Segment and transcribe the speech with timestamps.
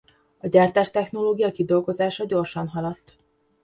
[0.37, 3.15] A gyártástechnológia kidolgozása gyorsan haladt.